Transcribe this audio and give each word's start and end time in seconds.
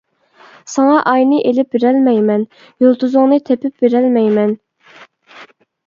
ساڭا 0.75 0.95
ئاينى 1.11 1.41
ئېلىپ 1.49 1.77
بېرەلمەيمەن، 1.77 2.47
يۇلتۇزۇڭنى 2.87 3.41
تېپىپ 3.51 3.87
بېرەلمەيمەن. 3.87 4.61